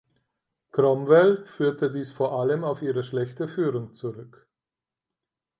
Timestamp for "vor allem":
2.11-2.63